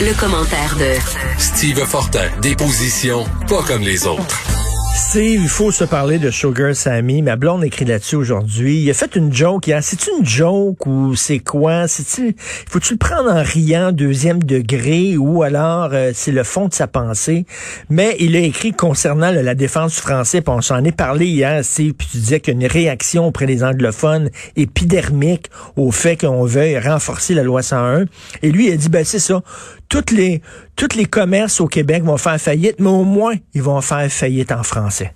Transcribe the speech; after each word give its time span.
Le, 0.00 0.18
commentaire 0.18 0.76
de 0.76 0.94
Steve 1.38 1.84
Fortin, 1.84 2.28
des 2.40 2.54
positions 2.54 3.24
pas 3.48 3.62
comme 3.62 3.82
les 3.82 4.06
autres. 4.06 4.58
Steve, 4.94 5.42
il 5.42 5.48
faut 5.48 5.70
se 5.70 5.84
parler 5.84 6.18
de 6.18 6.30
Sugar 6.30 6.74
Sammy. 6.74 7.22
Ma 7.22 7.36
blonde 7.36 7.64
écrit 7.64 7.84
là-dessus 7.84 8.16
aujourd'hui. 8.16 8.82
Il 8.82 8.90
a 8.90 8.94
fait 8.94 9.16
une 9.16 9.32
joke 9.32 9.66
hier. 9.66 9.82
C'est 9.82 10.08
une 10.08 10.26
joke 10.26 10.86
ou 10.86 11.14
c'est 11.14 11.38
quoi? 11.38 11.86
C'est-tu, 11.88 12.34
faut-tu 12.38 12.94
le 12.94 12.98
prendre 12.98 13.30
en 13.30 13.42
riant 13.42 13.92
deuxième 13.92 14.42
degré 14.42 15.16
ou 15.16 15.44
alors 15.44 15.90
euh, 15.92 16.10
c'est 16.14 16.32
le 16.32 16.42
fond 16.42 16.68
de 16.68 16.74
sa 16.74 16.88
pensée? 16.88 17.46
Mais 17.88 18.16
il 18.18 18.36
a 18.36 18.40
écrit 18.40 18.72
concernant 18.72 19.30
là, 19.30 19.42
la 19.42 19.54
défense 19.54 19.94
du 19.94 20.00
français, 20.00 20.42
puis 20.42 20.52
on 20.54 20.60
s'en 20.60 20.84
est 20.84 20.96
parlé 20.96 21.26
hier, 21.26 21.64
Steve, 21.64 21.94
puis 21.94 22.08
tu 22.10 22.18
disais 22.18 22.40
qu'il 22.40 22.54
y 22.54 22.56
a 22.56 22.60
une 22.60 22.70
réaction 22.70 23.26
auprès 23.28 23.46
des 23.46 23.62
anglophones 23.62 24.30
épidermique 24.56 25.46
au 25.76 25.90
fait 25.92 26.16
qu'on 26.16 26.44
veuille 26.44 26.78
renforcer 26.78 27.34
la 27.34 27.44
loi 27.44 27.62
101. 27.62 28.06
Et 28.42 28.50
lui, 28.50 28.66
il 28.66 28.72
a 28.72 28.76
dit, 28.76 28.88
ben 28.88 29.04
c'est 29.04 29.20
ça. 29.20 29.42
Toutes 29.88 30.10
les, 30.10 30.42
tous 30.76 30.94
les 30.96 31.06
commerces 31.06 31.60
au 31.60 31.66
Québec 31.66 32.02
vont 32.02 32.18
faire 32.18 32.40
faillite, 32.40 32.76
mais 32.78 32.88
au 32.88 33.04
moins, 33.04 33.34
ils 33.54 33.62
vont 33.62 33.80
faire 33.80 34.10
faillite 34.10 34.52
en 34.52 34.62
français. 34.62 35.14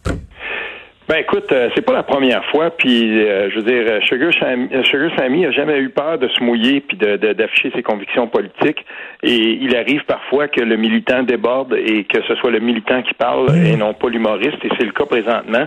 Ben 1.13 1.19
écoute, 1.19 1.53
euh, 1.53 1.69
c'est 1.75 1.85
pas 1.85 1.93
la 1.93 2.05
première 2.05 2.43
fois, 2.47 2.71
puis 2.71 3.21
euh, 3.23 3.51
je 3.51 3.57
veux 3.57 3.65
dire, 3.65 3.85
euh, 3.87 4.01
Sugar 4.09 4.31
Sammy, 4.41 4.69
Sugar 4.85 5.11
Sammy 5.19 5.45
a 5.45 5.51
jamais 5.51 5.79
eu 5.79 5.91
peur 5.91 6.17
de 6.19 6.27
se 6.29 6.43
mouiller 6.43 6.81
puis 6.81 6.97
de, 6.97 7.17
de- 7.17 7.35
d'afficher 7.35 7.71
ses 7.75 7.83
convictions 7.83 8.29
politiques. 8.29 8.83
Et 9.23 9.35
il 9.61 9.77
arrive 9.77 10.05
parfois 10.07 10.49
que 10.49 10.63
le 10.63 10.77
militant 10.77 11.23
déborde 11.23 11.75
et 11.75 12.05
que 12.05 12.23
ce 12.27 12.35
soit 12.37 12.51
le 12.51 12.61
militant 12.61 13.03
qui 13.03 13.13
parle 13.13 13.55
et 13.55 13.77
non 13.77 13.93
pas 13.93 14.09
l'humoriste. 14.09 14.65
Et 14.65 14.71
c'est 14.79 14.87
le 14.87 14.93
cas 14.93 15.05
présentement. 15.05 15.67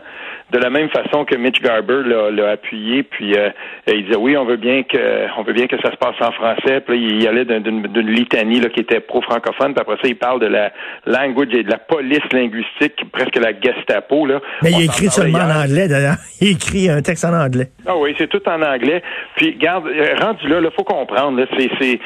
De 0.51 0.57
la 0.59 0.69
même 0.69 0.89
façon 0.89 1.25
que 1.25 1.35
Mitch 1.35 1.61
Garber 1.61 2.01
l'a, 2.05 2.31
l'a 2.31 2.49
appuyé, 2.51 3.03
puis 3.03 3.35
euh, 3.37 3.49
il 3.87 4.05
disait 4.05 4.17
oui, 4.17 4.35
on 4.37 4.45
veut 4.45 4.57
bien 4.57 4.81
que 4.83 5.27
on 5.37 5.43
veut 5.43 5.53
bien 5.53 5.67
que 5.67 5.77
ça 5.81 5.91
se 5.91 5.97
passe 5.97 6.15
en 6.21 6.31
français. 6.31 6.81
Puis 6.81 6.97
là, 6.99 7.07
il 7.09 7.23
y 7.23 7.27
allait 7.27 7.45
d'un- 7.45 7.61
d'une, 7.61 7.85
litanie 8.09 8.59
là, 8.61 8.69
qui 8.69 8.79
était 8.79 8.99
pro-francophone. 8.99 9.73
Puis 9.73 9.81
après 9.81 9.95
ça, 10.01 10.07
il 10.07 10.15
parle 10.17 10.39
de 10.41 10.47
la 10.47 10.71
language 11.05 11.49
et 11.53 11.63
de 11.63 11.69
la 11.69 11.77
police 11.77 12.25
linguistique, 12.33 12.95
presque 13.11 13.35
la 13.37 13.51
Gestapo. 13.59 14.25
Là. 14.25 14.39
Mais 14.63 14.71
il 14.71 14.75
On 14.77 14.79
écrit 14.81 15.09
en 15.41 15.63
anglais, 15.63 15.87
d'ailleurs. 15.87 16.15
Il 16.41 16.51
écrit 16.51 16.89
un 16.89 17.01
texte 17.01 17.23
en 17.25 17.33
anglais. 17.33 17.67
Ah 17.87 17.95
oui, 17.97 18.13
c'est 18.17 18.27
tout 18.27 18.41
en 18.47 18.61
anglais. 18.61 19.01
Puis, 19.37 19.55
garde, 19.55 19.87
euh, 19.87 20.15
rendu 20.21 20.47
là, 20.47 20.59
il 20.61 20.69
faut 20.75 20.83
comprendre, 20.83 21.39
là, 21.39 21.45
c'est, 21.57 21.69
c'est, 21.79 21.99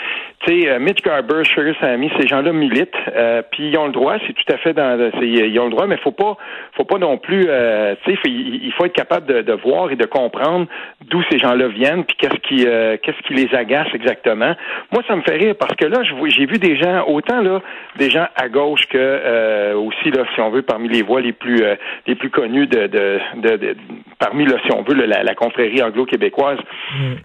tu 0.45 0.61
sais, 0.61 0.69
euh, 0.69 0.79
Mitch 0.79 1.01
Garber, 1.01 1.43
Sugar 1.43 1.73
Sammy, 1.81 2.11
ces 2.19 2.27
gens-là 2.27 2.51
militent, 2.53 2.93
euh, 3.15 3.41
puis 3.51 3.69
ils 3.69 3.77
ont 3.77 3.87
le 3.87 3.91
droit, 3.91 4.15
c'est 4.27 4.33
tout 4.33 4.53
à 4.53 4.57
fait 4.57 4.73
dans, 4.73 4.97
c'est, 5.19 5.27
ils 5.27 5.59
ont 5.59 5.65
le 5.65 5.71
droit, 5.71 5.87
mais 5.87 5.97
faut 5.97 6.11
pas, 6.11 6.37
faut 6.77 6.85
pas 6.85 6.97
non 6.99 7.17
plus, 7.17 7.45
euh, 7.47 7.95
tu 8.05 8.11
sais, 8.11 8.17
faut- 8.17 8.27
il 8.29 8.71
faut 8.77 8.85
être 8.85 8.93
capable 8.93 9.25
de, 9.25 9.41
de 9.41 9.53
voir 9.53 9.91
et 9.91 9.95
de 9.95 10.05
comprendre 10.05 10.67
d'où 11.09 11.21
ces 11.31 11.39
gens-là 11.39 11.67
viennent, 11.69 12.03
puis 12.05 12.15
qu'est-ce 12.19 12.39
qui, 12.47 12.65
euh, 12.67 12.97
qu'est-ce 13.01 13.21
qui 13.27 13.33
les 13.33 13.53
agace 13.55 13.87
exactement. 13.93 14.53
Moi, 14.91 15.01
ça 15.07 15.15
me 15.15 15.21
fait 15.23 15.35
rire 15.37 15.55
parce 15.59 15.75
que 15.75 15.85
là, 15.85 16.01
j'ai 16.03 16.45
vu 16.45 16.57
des 16.59 16.77
gens, 16.77 17.05
autant 17.07 17.41
là, 17.41 17.61
des 17.97 18.09
gens 18.09 18.27
à 18.35 18.47
gauche 18.47 18.85
que 18.89 19.73
aussi 19.73 20.11
là, 20.11 20.23
si 20.35 20.41
on 20.41 20.49
veut, 20.51 20.61
parmi 20.61 20.87
les 20.87 21.01
voix 21.01 21.21
les 21.21 21.33
plus, 21.33 21.63
les 22.07 22.15
plus 22.15 22.29
connues 22.29 22.67
de, 22.67 22.87
de, 22.87 23.08
de, 23.37 23.55
de- 23.57 23.75
parmi 24.19 24.45
là, 24.45 24.57
si 24.65 24.71
on 24.73 24.83
veut, 24.83 24.93
la, 24.95 25.23
la 25.23 25.35
confrérie 25.35 25.81
anglo-québécoise. 25.81 26.57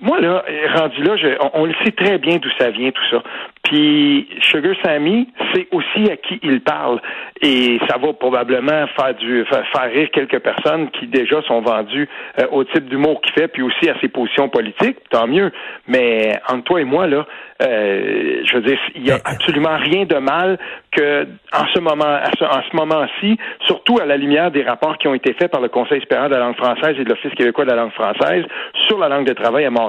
moi, 0.00 0.20
là, 0.20 0.44
rendu 0.76 1.02
là, 1.02 1.16
je- 1.16 1.36
on, 1.40 1.62
on 1.62 1.64
le 1.66 1.74
sait 1.84 1.92
très 1.92 2.18
bien 2.18 2.36
d'où 2.36 2.48
ça 2.58 2.70
vient, 2.70 2.90
tout 2.90 3.04
ça. 3.10 3.22
Puis 3.64 4.28
Sugar 4.40 4.74
Sammy, 4.84 5.28
c'est 5.52 5.68
aussi 5.72 6.10
à 6.10 6.16
qui 6.16 6.38
il 6.42 6.60
parle. 6.62 7.00
Et 7.42 7.78
ça 7.88 7.98
va 7.98 8.12
probablement 8.14 8.86
faire 8.98 9.14
du 9.14 9.44
faire, 9.44 9.90
rire 9.92 10.08
quelques 10.12 10.38
personnes 10.40 10.90
qui 10.92 11.06
déjà 11.06 11.42
sont 11.42 11.60
vendues 11.60 12.08
euh, 12.40 12.46
au 12.50 12.64
type 12.64 12.88
d'humour 12.88 13.20
qu'il 13.20 13.32
fait, 13.34 13.48
puis 13.48 13.62
aussi 13.62 13.88
à 13.90 13.94
ses 14.00 14.08
positions 14.08 14.48
politiques, 14.48 14.96
tant 15.10 15.26
mieux. 15.26 15.50
Mais 15.86 16.32
entre 16.48 16.64
toi 16.64 16.80
et 16.80 16.84
moi, 16.84 17.06
là, 17.06 17.26
euh, 17.62 18.40
je 18.44 18.54
veux 18.54 18.62
dire, 18.62 18.78
il 18.94 19.06
y 19.06 19.10
a 19.10 19.16
Ben, 19.16 19.22
absolument 19.26 19.76
rien 19.76 20.04
de 20.04 20.16
mal 20.16 20.58
que 20.92 21.26
en 21.52 21.66
ce 21.74 21.80
moment, 21.80 22.04
à 22.04 22.30
ce, 22.38 22.44
en 22.44 22.62
ce 22.70 22.76
moment-ci, 22.76 23.36
surtout 23.66 23.98
à 24.00 24.06
la 24.06 24.16
lumière 24.16 24.50
des 24.50 24.62
rapports 24.62 24.96
qui 24.98 25.08
ont 25.08 25.14
été 25.14 25.32
faits 25.34 25.50
par 25.50 25.60
le 25.60 25.68
Conseil 25.68 26.00
supérieur 26.00 26.28
de 26.28 26.34
la 26.34 26.40
langue 26.40 26.56
française 26.56 26.96
et 26.98 27.04
de 27.04 27.08
l'Office 27.08 27.34
québécois 27.34 27.64
de 27.64 27.70
la 27.70 27.76
langue 27.76 27.92
française 27.92 28.44
sur 28.88 28.98
la 28.98 29.08
langue 29.08 29.26
de 29.26 29.32
travail 29.34 29.64
à 29.64 29.70
Montréal, 29.70 29.87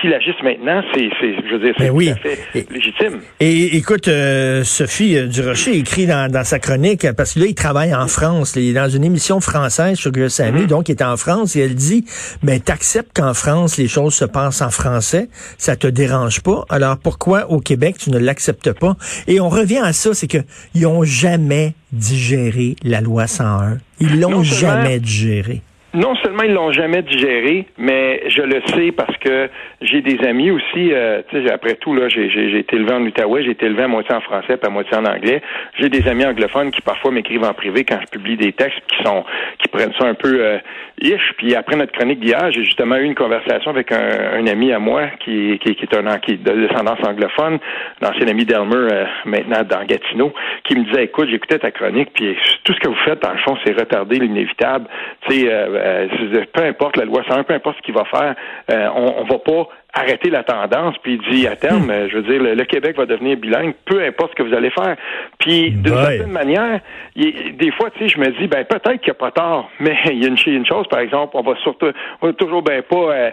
qu'il 0.00 0.12
agisse 0.12 0.34
maintenant, 0.42 0.82
c'est, 0.94 1.08
je 1.20 1.52
veux 1.52 1.58
dire, 1.58 1.74
c'est 1.78 1.84
Ben 1.86 1.90
oui. 1.92 2.06
tout 2.06 2.12
à 2.12 2.16
fait 2.16 2.38
Et- 2.54 2.66
légitime. 2.72 3.20
Et 3.40 3.76
écoute, 3.76 4.08
euh, 4.08 4.64
Sophie 4.64 5.16
euh, 5.16 5.26
Durocher 5.26 5.76
écrit 5.76 6.06
dans, 6.06 6.30
dans 6.30 6.44
sa 6.44 6.58
chronique, 6.58 7.04
euh, 7.04 7.12
parce 7.12 7.34
que 7.34 7.40
là, 7.40 7.46
il 7.46 7.54
travaille 7.54 7.94
en 7.94 8.08
France, 8.08 8.54
il 8.56 8.70
est 8.70 8.72
dans 8.72 8.88
une 8.88 9.04
émission 9.04 9.40
française 9.40 9.96
sur 9.98 10.10
Sammy, 10.28 10.62
Mm-hmm. 10.62 10.66
donc 10.66 10.88
il 10.88 10.92
est 10.92 11.02
en 11.02 11.16
France, 11.16 11.56
et 11.56 11.60
elle 11.60 11.74
dit, 11.74 12.04
mais 12.42 12.58
t'acceptes 12.60 13.16
qu'en 13.16 13.34
France, 13.34 13.76
les 13.78 13.88
choses 13.88 14.14
se 14.14 14.24
passent 14.24 14.62
en 14.62 14.70
français, 14.70 15.28
ça 15.58 15.76
te 15.76 15.86
dérange 15.86 16.40
pas, 16.42 16.64
alors 16.68 16.96
pourquoi 16.98 17.50
au 17.50 17.60
Québec, 17.60 17.96
tu 17.98 18.10
ne 18.10 18.18
l'acceptes 18.18 18.72
pas? 18.72 18.96
Et 19.26 19.40
on 19.40 19.48
revient 19.48 19.80
à 19.82 19.92
ça, 19.92 20.14
c'est 20.14 20.26
que 20.28 20.38
ils 20.74 20.86
ont 20.86 21.04
jamais 21.04 21.74
digéré 21.92 22.76
la 22.82 23.00
loi 23.00 23.26
101. 23.26 23.78
Ils 24.00 24.20
l'ont 24.20 24.42
jamais 24.42 24.98
digéré. 25.00 25.62
Non 25.96 26.14
seulement 26.16 26.42
ils 26.44 26.52
l'ont 26.52 26.72
jamais 26.72 27.02
digéré, 27.02 27.66
mais 27.78 28.22
je 28.28 28.42
le 28.42 28.60
sais 28.68 28.92
parce 28.92 29.16
que 29.18 29.48
j'ai 29.80 30.00
des 30.02 30.24
amis 30.26 30.50
aussi. 30.50 30.92
euh, 30.92 31.22
après 31.52 31.74
tout 31.74 31.94
là, 31.94 32.08
j'ai 32.08 32.30
j'ai- 32.30 32.58
été 32.58 32.76
élevé 32.76 32.92
en 32.92 33.02
Outaouais, 33.02 33.42
j'ai 33.44 33.50
été 33.50 33.66
élevé 33.66 33.82
à 33.84 33.88
moitié 33.88 34.14
en 34.14 34.20
français, 34.20 34.56
puis 34.56 34.66
à 34.66 34.70
moitié 34.70 34.96
en 34.96 35.04
anglais. 35.04 35.42
J'ai 35.78 35.88
des 35.88 36.06
amis 36.08 36.24
anglophones 36.24 36.70
qui 36.70 36.80
parfois 36.82 37.10
m'écrivent 37.10 37.44
en 37.44 37.52
privé 37.54 37.84
quand 37.84 37.98
je 38.00 38.06
publie 38.06 38.36
des 38.36 38.52
textes 38.52 38.80
qui 38.88 39.02
sont 39.04 39.24
qui 39.58 39.68
prennent 39.68 39.92
ça 39.98 40.06
un 40.06 40.14
peu 40.14 40.38
euh, 40.40 40.58
ish. 41.00 41.32
Puis 41.38 41.54
après 41.54 41.76
notre 41.76 41.92
chronique 41.92 42.20
d'hier, 42.20 42.50
j'ai 42.52 42.64
justement 42.64 42.96
eu 42.96 43.04
une 43.04 43.14
conversation 43.14 43.70
avec 43.70 43.90
un, 43.92 44.38
un 44.38 44.46
ami 44.46 44.72
à 44.72 44.78
moi 44.78 45.08
qui, 45.20 45.58
qui, 45.62 45.74
qui 45.74 45.84
est 45.84 45.96
un 45.96 46.18
qui 46.18 46.32
est 46.32 46.42
de 46.42 46.66
descendance 46.66 46.98
anglophone, 47.06 47.58
un 48.02 48.08
ancien 48.08 48.28
ami 48.28 48.44
d'Elmer 48.44 48.74
euh, 48.92 49.04
maintenant 49.24 49.62
dans 49.62 49.84
Gatineau, 49.84 50.32
qui 50.64 50.76
me 50.76 50.84
disait 50.84 51.04
écoute, 51.04 51.28
j'écoutais 51.30 51.58
ta 51.58 51.70
chronique, 51.70 52.10
puis 52.14 52.36
tout 52.64 52.72
ce 52.74 52.80
que 52.80 52.88
vous 52.88 53.02
faites 53.04 53.22
dans 53.22 53.32
le 53.32 53.38
fond, 53.38 53.56
c'est 53.64 53.72
retarder 53.78 54.18
l'inévitable. 54.18 54.86
Tu 55.28 55.40
sais, 55.40 55.48
euh, 55.86 56.44
peu 56.52 56.64
importe 56.64 56.96
la 56.96 57.04
loi 57.04 57.22
101, 57.28 57.44
peu 57.44 57.54
importe 57.54 57.76
ce 57.78 57.82
qu'il 57.82 57.94
va 57.94 58.04
faire, 58.04 58.34
euh, 58.70 58.88
on, 58.94 59.22
on 59.22 59.24
va 59.24 59.38
pas 59.38 59.68
arrêter 59.98 60.28
la 60.28 60.42
tendance, 60.44 60.94
puis 61.02 61.18
il 61.24 61.34
dit 61.34 61.46
à 61.46 61.56
terme, 61.56 61.88
euh, 61.88 62.06
je 62.10 62.16
veux 62.18 62.22
dire, 62.24 62.42
le, 62.42 62.54
le 62.54 62.64
Québec 62.64 62.98
va 62.98 63.06
devenir 63.06 63.38
bilingue, 63.38 63.72
peu 63.86 64.04
importe 64.04 64.32
ce 64.32 64.42
que 64.42 64.46
vous 64.46 64.54
allez 64.54 64.68
faire. 64.70 64.94
Puis 65.38 65.70
d'une 65.70 65.94
Ouais. 65.94 66.02
certaine 66.18 66.32
manière, 66.32 66.80
il- 67.14 67.56
des 67.56 67.70
fois, 67.72 67.88
tu 67.90 68.00
sais, 68.00 68.08
je 68.10 68.20
me 68.20 68.28
dis, 68.38 68.46
ben 68.46 68.62
peut-être 68.66 69.00
qu'il 69.00 69.06
n'y 69.06 69.10
a 69.12 69.14
pas 69.14 69.30
tort, 69.30 69.70
mais 69.80 69.96
il 70.12 70.22
y 70.22 70.24
a 70.26 70.28
une, 70.28 70.36
une 70.46 70.66
chose, 70.66 70.86
par 70.90 70.98
exemple, 71.00 71.34
on 71.38 71.42
va 71.42 71.54
surtout, 71.62 71.86
on 72.20 72.26
va 72.26 72.32
toujours 72.34 72.62
ben 72.62 72.82
pas 72.82 73.30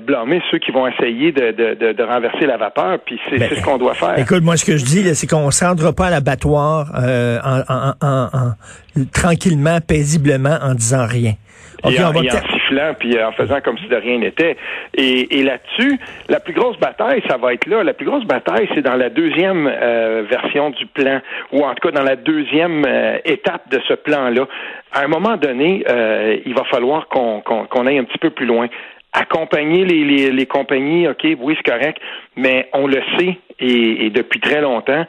blâmer 0.00 0.40
ceux 0.50 0.58
qui 0.58 0.70
vont 0.70 0.86
essayer 0.86 1.32
de, 1.32 1.50
de, 1.52 1.74
de, 1.74 1.92
de 1.92 2.02
renverser 2.02 2.46
la 2.46 2.56
vapeur, 2.56 2.98
puis 3.04 3.20
c'est 3.28 3.38
Ben, 3.38 3.50
ce 3.54 3.62
qu'on 3.62 3.76
doit 3.76 3.94
faire. 3.94 4.18
Écoute, 4.18 4.42
moi, 4.42 4.56
ce 4.56 4.64
que 4.64 4.78
je 4.78 4.84
dis, 4.84 5.14
c'est 5.14 5.26
qu'on 5.26 5.46
ne 5.46 5.50
se 5.50 5.64
rendra 5.64 5.92
pas 5.92 6.06
à 6.06 6.10
l'abattoir 6.10 6.86
en, 6.94 7.60
en- 7.74 7.94
en- 8.00 8.24
en- 8.32 9.04
tranquillement, 9.12 9.78
paisiblement, 9.86 10.56
en 10.62 10.74
disant 10.74 11.06
rien. 11.06 11.32
Et, 11.84 12.02
en, 12.02 12.12
et 12.12 12.30
en 12.30 12.52
sifflant 12.52 12.94
puis 12.98 13.16
euh, 13.16 13.28
en 13.28 13.32
faisant 13.32 13.60
comme 13.60 13.78
si 13.78 13.86
de 13.86 13.96
rien 13.96 14.18
n'était. 14.18 14.56
Et, 14.94 15.38
et 15.38 15.42
là-dessus, 15.42 15.98
la 16.28 16.40
plus 16.40 16.52
grosse 16.52 16.78
bataille, 16.78 17.22
ça 17.28 17.36
va 17.36 17.54
être 17.54 17.66
là. 17.66 17.82
La 17.82 17.94
plus 17.94 18.06
grosse 18.06 18.24
bataille, 18.24 18.68
c'est 18.74 18.82
dans 18.82 18.96
la 18.96 19.08
deuxième 19.08 19.66
euh, 19.66 20.24
version 20.28 20.70
du 20.70 20.86
plan, 20.86 21.20
ou 21.52 21.64
en 21.64 21.74
tout 21.74 21.88
cas 21.88 21.92
dans 21.92 22.04
la 22.04 22.16
deuxième 22.16 22.84
euh, 22.86 23.18
étape 23.24 23.70
de 23.70 23.80
ce 23.88 23.94
plan-là. 23.94 24.46
À 24.92 25.04
un 25.04 25.08
moment 25.08 25.36
donné, 25.36 25.84
euh, 25.88 26.38
il 26.44 26.54
va 26.54 26.64
falloir 26.64 27.08
qu'on 27.08 27.86
aille 27.86 27.98
un 27.98 28.04
petit 28.04 28.18
peu 28.18 28.30
plus 28.30 28.46
loin. 28.46 28.68
Accompagner 29.12 29.84
les, 29.84 30.04
les, 30.04 30.30
les 30.30 30.46
compagnies, 30.46 31.08
OK, 31.08 31.26
oui, 31.40 31.56
c'est 31.56 31.68
correct, 31.68 31.98
mais 32.40 32.68
on 32.72 32.86
le 32.86 33.00
sait, 33.18 33.38
et, 33.60 34.06
et 34.06 34.10
depuis 34.10 34.40
très 34.40 34.60
longtemps, 34.62 35.04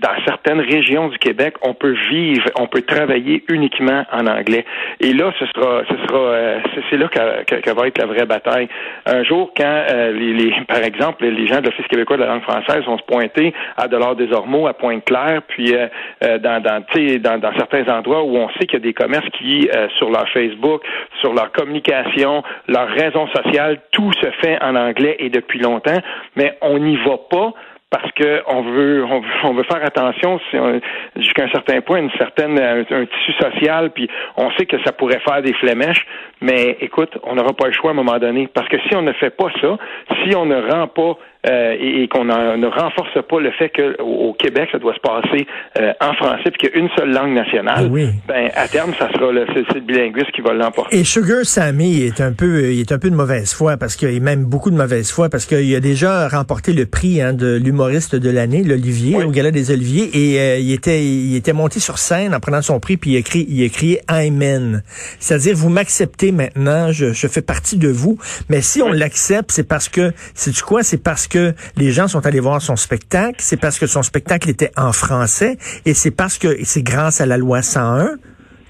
dans 0.00 0.10
certaines 0.26 0.60
régions 0.60 1.08
du 1.08 1.18
Québec, 1.18 1.54
on 1.62 1.72
peut 1.72 1.94
vivre, 2.10 2.44
on 2.58 2.66
peut 2.66 2.82
travailler 2.82 3.44
uniquement 3.48 4.04
en 4.12 4.26
anglais. 4.26 4.64
Et 5.00 5.12
là, 5.12 5.32
ce 5.38 5.46
sera, 5.46 5.82
ce 5.88 5.96
sera, 6.06 6.18
euh, 6.18 6.58
c'est- 6.90 6.96
là 6.96 7.08
que, 7.08 7.60
que- 7.60 7.70
va 7.72 7.86
être 7.86 7.98
la 7.98 8.06
vraie 8.06 8.26
bataille. 8.26 8.68
Un 9.06 9.22
jour, 9.22 9.52
quand 9.56 9.64
euh, 9.90 10.12
les, 10.12 10.32
les- 10.32 10.54
par 10.68 10.82
exemple, 10.82 11.24
les 11.24 11.46
gens 11.46 11.60
de 11.60 11.66
l'Office 11.66 11.86
québécois 11.86 12.16
de 12.16 12.22
la 12.22 12.28
langue 12.28 12.42
française 12.42 12.84
vont 12.84 12.98
se 12.98 13.04
pointer 13.04 13.54
à 13.76 13.86
Delors 13.88 14.16
des 14.16 14.32
Ormeaux, 14.32 14.66
à 14.66 14.74
Pointe-Claire, 14.74 15.42
puis 15.48 15.72
euh, 15.74 15.86
euh, 16.24 16.38
dans, 16.38 16.60
dans, 16.60 16.82
dans, 17.20 17.38
dans 17.40 17.52
certains 17.56 17.86
endroits 17.88 18.24
où 18.24 18.36
on 18.36 18.48
sait 18.58 18.66
qu'il 18.66 18.74
y 18.80 18.82
a 18.82 18.86
des 18.86 18.94
commerces 18.94 19.28
qui, 19.38 19.68
euh, 19.74 19.88
sur 19.98 20.10
leur 20.10 20.28
Facebook, 20.30 20.82
sur 21.20 21.32
leur 21.32 21.52
communication, 21.52 22.42
leur 22.68 22.88
raison 22.88 23.28
sociale, 23.28 23.78
tout 23.92 24.12
se 24.20 24.30
fait 24.42 24.58
en 24.62 24.74
anglais 24.74 25.16
et 25.20 25.30
depuis 25.30 25.60
longtemps, 25.60 25.98
mais 26.34 26.58
on 26.60 26.75
n'y 26.78 26.96
va 26.96 27.18
pas 27.30 27.52
parce 27.88 28.10
que 28.12 28.42
on 28.48 28.62
veut 28.62 29.04
on 29.04 29.20
veut, 29.20 29.28
on 29.44 29.62
faire 29.62 29.84
attention 29.84 30.40
on- 30.54 30.80
jusqu'à 31.16 31.44
un 31.44 31.50
certain 31.50 31.80
point 31.80 31.98
une 31.98 32.10
certaine 32.18 32.58
un, 32.58 32.80
un 32.80 33.06
tissu 33.06 33.32
social 33.40 33.90
puis 33.90 34.08
on 34.36 34.50
sait 34.52 34.66
que 34.66 34.76
ça 34.84 34.92
pourrait 34.92 35.20
faire 35.20 35.40
des 35.42 35.52
flémèches 35.54 36.04
mais 36.40 36.76
écoute 36.80 37.16
on 37.22 37.36
n'aura 37.36 37.52
pas 37.52 37.66
le 37.66 37.72
choix 37.72 37.90
à 37.90 37.92
un 37.92 37.96
moment 37.96 38.18
donné. 38.18 38.48
Parce 38.52 38.68
que 38.68 38.76
si 38.88 38.96
on 38.96 39.02
ne 39.02 39.12
fait 39.12 39.30
pas 39.30 39.48
ça 39.60 39.76
si 40.24 40.34
on 40.34 40.46
ne 40.46 40.60
rend 40.70 40.88
pas 40.88 41.16
euh, 41.48 41.76
et, 41.78 42.02
et 42.02 42.08
qu'on 42.08 42.24
ne 42.24 42.66
renforce 42.66 43.22
pas 43.28 43.40
le 43.40 43.50
fait 43.52 43.70
que 43.70 44.00
au, 44.02 44.34
Québec 44.34 44.68
ça 44.72 44.78
doit 44.78 44.94
se 44.94 45.00
passer 45.00 45.46
euh, 45.78 45.92
en 46.00 46.12
français 46.14 46.50
puis 46.50 46.58
qu'il 46.58 46.70
y 46.70 46.72
a 46.74 46.76
une 46.78 46.90
seule 46.96 47.12
langue 47.12 47.32
nationale 47.34 47.88
Oui. 47.90 48.08
ben 48.28 48.50
à 48.54 48.68
terme 48.68 48.92
ça 48.98 49.08
sera 49.12 49.32
le 49.32 49.46
le 49.46 49.80
bilinguisme 49.80 50.30
qui 50.34 50.40
va 50.42 50.52
l'emporter 50.52 50.96
Et 50.96 51.04
Sugar 51.04 51.44
Sammy 51.44 52.02
est 52.02 52.20
un 52.20 52.32
peu, 52.32 52.72
il 52.72 52.80
est 52.80 52.92
un 52.92 52.98
peu 52.98 53.10
de 53.10 53.14
mauvaise 53.14 53.52
foi 53.54 53.76
parce 53.76 53.96
qu'il 53.96 54.20
même 54.22 54.44
beaucoup 54.44 54.70
de 54.70 54.76
mauvaise 54.76 55.10
foi 55.10 55.28
parce 55.28 55.46
qu'il 55.46 55.74
a 55.74 55.80
déjà 55.80 56.28
remporté 56.28 56.72
le 56.72 56.86
prix 56.86 57.20
hein, 57.22 57.32
de 57.32 57.56
l'humoriste 57.56 58.14
de 58.16 58.30
l'année, 58.30 58.62
l'Olivier, 58.62 59.16
Oui. 59.16 59.24
au 59.24 59.30
Gala 59.30 59.50
des 59.50 59.70
Oliviers, 59.70 60.10
et 60.14 60.40
euh, 60.40 60.58
il 60.58 60.72
était, 60.72 61.04
il 61.04 61.36
était 61.36 61.52
monté 61.52 61.80
sur 61.80 61.98
scène 61.98 62.34
en 62.34 62.40
prenant 62.40 62.62
son 62.62 62.80
prix 62.80 62.96
puis 62.96 63.12
il 63.12 63.18
a 63.18 63.22
crié, 63.22 63.46
il 63.48 63.64
a 63.64 63.68
crié 63.68 64.00
Amen. 64.08 64.82
C'est-à-dire 65.20 65.54
vous 65.56 65.68
m'acceptez 65.70 66.32
maintenant, 66.32 66.92
je, 66.92 67.12
je 67.12 67.26
fais 67.28 67.42
partie 67.42 67.76
de 67.78 67.88
vous. 67.88 68.18
Mais 68.48 68.60
si 68.60 68.82
on 68.82 68.92
l'accepte, 68.92 69.50
c'est 69.52 69.66
parce 69.68 69.88
que, 69.88 70.12
c'est 70.34 70.52
du 70.54 70.62
quoi? 70.62 70.82
C'est 70.82 71.02
parce 71.02 71.26
que 71.28 71.35
les 71.76 71.92
gens 71.92 72.08
sont 72.08 72.24
allés 72.26 72.40
voir 72.40 72.60
son 72.62 72.76
spectacle, 72.76 73.36
c'est 73.38 73.56
parce 73.56 73.78
que 73.78 73.86
son 73.86 74.02
spectacle 74.02 74.48
était 74.50 74.72
en 74.76 74.92
français, 74.92 75.58
et 75.84 75.94
c'est 75.94 76.10
parce 76.10 76.38
que 76.38 76.58
c'est 76.64 76.82
grâce 76.82 77.20
à 77.20 77.26
la 77.26 77.36
loi 77.36 77.62
101 77.62 78.16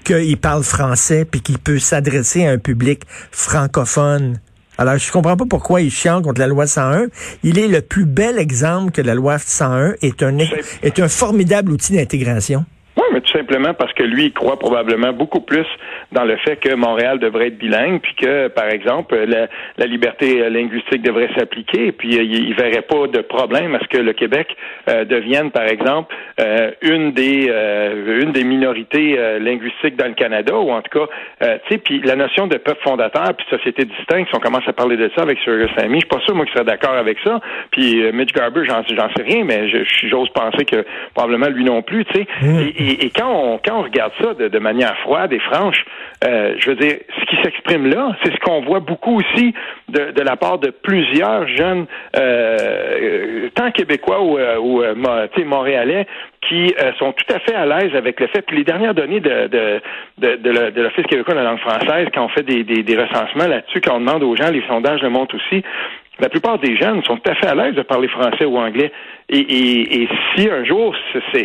qu'il 0.03 0.37
parle 0.37 0.63
français 0.63 1.25
puis 1.25 1.41
qu'il 1.41 1.59
peut 1.59 1.79
s'adresser 1.79 2.45
à 2.45 2.51
un 2.51 2.57
public 2.57 3.03
francophone. 3.31 4.39
Alors, 4.77 4.97
je 4.97 5.11
comprends 5.11 5.35
pas 5.35 5.45
pourquoi 5.49 5.81
il 5.81 5.91
chiant 5.91 6.21
contre 6.21 6.39
la 6.39 6.47
loi 6.47 6.67
101. 6.67 7.07
Il 7.43 7.57
est 7.57 7.67
le 7.67 7.81
plus 7.81 8.05
bel 8.05 8.37
exemple 8.37 8.91
que 8.91 9.01
la 9.01 9.15
loi 9.15 9.39
101 9.39 9.95
est 10.01 10.21
un, 10.21 10.37
est 10.83 10.99
un 10.99 11.07
formidable 11.07 11.71
outil 11.71 11.93
d'intégration. 11.93 12.65
Oui, 12.97 13.03
mais 13.13 13.21
tout 13.21 13.31
simplement 13.31 13.73
parce 13.75 13.93
que 13.93 14.01
lui, 14.03 14.25
il 14.25 14.33
croit 14.33 14.57
probablement 14.57 15.13
beaucoup 15.13 15.39
plus 15.41 15.65
dans 16.11 16.23
le 16.25 16.35
fait 16.37 16.55
que 16.57 16.73
Montréal 16.73 17.19
devrait 17.19 17.47
être 17.47 17.57
bilingue, 17.59 18.01
puis 18.01 18.15
que, 18.15 18.47
par 18.47 18.69
exemple, 18.69 19.15
la, 19.15 19.47
la 19.77 19.85
liberté 19.85 20.49
linguistique 20.49 21.03
devrait 21.03 21.29
s'appliquer, 21.37 21.91
puis 21.91 22.17
euh, 22.17 22.23
il, 22.23 22.49
il 22.49 22.55
verrait 22.55 22.81
pas 22.81 23.05
de 23.07 23.19
problème 23.21 23.75
à 23.75 23.79
ce 23.81 23.87
que 23.87 23.97
le 24.01 24.13
Québec 24.13 24.47
euh, 24.89 25.05
devienne, 25.05 25.51
par 25.51 25.65
exemple, 25.67 26.15
euh, 26.39 26.71
une 26.81 27.11
des 27.11 27.47
euh, 27.49 28.21
une 28.23 28.31
des 28.31 28.43
minorités 28.43 29.15
euh, 29.19 29.37
linguistiques 29.37 29.95
dans 29.95 30.07
le 30.07 30.13
Canada, 30.15 30.55
ou 30.57 30.71
en 30.71 30.81
tout 30.81 30.99
cas, 30.99 31.05
euh, 31.43 31.57
tu 31.67 31.73
sais, 31.75 31.77
puis 31.77 32.01
la 32.03 32.15
notion 32.15 32.47
de 32.47 32.57
peuple 32.57 32.81
fondateur, 32.83 33.31
puis 33.37 33.45
société 33.49 33.85
distincte, 33.85 34.29
si 34.29 34.35
on 34.35 34.39
commence 34.39 34.67
à 34.67 34.73
parler 34.73 34.97
de 34.97 35.11
ça 35.15 35.21
avec 35.21 35.37
Sir 35.43 35.53
Sammy, 35.77 35.95
je 35.95 35.99
suis 35.99 36.07
pas 36.09 36.19
sûr, 36.25 36.33
moi, 36.35 36.45
qu'il 36.45 36.53
serait 36.55 36.65
d'accord 36.65 36.95
avec 36.95 37.19
ça, 37.23 37.39
puis 37.71 38.01
Mitch 38.11 38.33
Garber, 38.33 38.61
j'en 38.65 38.81
j'en 38.89 39.09
sais 39.15 39.23
rien, 39.23 39.43
mais 39.43 39.69
je- 39.69 40.07
j'ose 40.07 40.29
penser 40.29 40.65
que 40.65 40.83
probablement 41.13 41.47
lui 41.49 41.63
non 41.63 41.83
plus, 41.83 42.03
tu 42.05 42.13
sais, 42.21 42.27
et, 42.43 42.86
et- 42.91 43.09
quand 43.09 43.29
on 43.31 43.57
quand 43.63 43.79
on 43.79 43.83
regarde 43.83 44.11
ça 44.21 44.33
de, 44.33 44.47
de 44.47 44.59
manière 44.59 44.95
froide 44.99 45.33
et 45.33 45.39
franche, 45.39 45.83
euh, 46.25 46.55
je 46.59 46.69
veux 46.69 46.75
dire, 46.75 46.97
ce 47.19 47.25
qui 47.25 47.41
s'exprime 47.43 47.87
là, 47.87 48.15
c'est 48.23 48.31
ce 48.31 48.39
qu'on 48.39 48.61
voit 48.61 48.79
beaucoup 48.79 49.17
aussi 49.19 49.53
de, 49.89 50.11
de 50.11 50.21
la 50.21 50.35
part 50.35 50.57
de 50.59 50.69
plusieurs 50.69 51.47
jeunes, 51.47 51.85
euh, 52.15 52.57
euh, 53.01 53.49
tant 53.55 53.71
québécois 53.71 54.21
ou, 54.21 54.37
euh, 54.37 54.57
ou 54.57 54.81
euh, 54.83 54.95
montréalais, 55.45 56.07
qui 56.47 56.73
euh, 56.81 56.91
sont 56.99 57.13
tout 57.13 57.33
à 57.33 57.39
fait 57.39 57.55
à 57.55 57.65
l'aise 57.65 57.95
avec 57.95 58.19
le 58.19 58.27
fait. 58.27 58.41
Puis 58.41 58.57
les 58.57 58.63
dernières 58.63 58.93
données 58.93 59.19
de, 59.19 59.47
de, 59.47 59.81
de, 60.17 60.35
de 60.71 60.81
l'Office 60.81 61.05
québécois 61.05 61.33
de 61.33 61.39
la 61.39 61.45
langue 61.45 61.59
française, 61.59 62.07
quand 62.13 62.25
on 62.25 62.29
fait 62.29 62.43
des, 62.43 62.63
des, 62.63 62.83
des 62.83 62.95
recensements 62.97 63.47
là-dessus, 63.47 63.81
quand 63.81 63.95
on 63.95 63.99
demande 63.99 64.23
aux 64.23 64.35
gens, 64.35 64.49
les 64.51 64.63
sondages 64.67 65.01
le 65.01 65.09
montrent 65.09 65.35
aussi, 65.35 65.63
la 66.19 66.29
plupart 66.29 66.59
des 66.59 66.75
jeunes 66.77 67.03
sont 67.03 67.17
tout 67.17 67.29
à 67.31 67.35
fait 67.35 67.47
à 67.47 67.55
l'aise 67.55 67.75
de 67.75 67.81
parler 67.83 68.07
français 68.07 68.45
ou 68.45 68.57
anglais. 68.57 68.91
Et, 69.29 69.39
et, 69.39 70.03
et 70.03 70.09
si 70.35 70.49
un 70.49 70.63
jour, 70.63 70.95
c'est 71.33 71.43